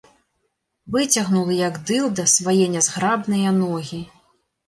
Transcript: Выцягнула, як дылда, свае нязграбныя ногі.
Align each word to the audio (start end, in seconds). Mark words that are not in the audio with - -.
Выцягнула, 0.93 1.53
як 1.57 1.75
дылда, 1.89 2.25
свае 2.37 2.65
нязграбныя 2.77 3.49
ногі. 3.61 4.01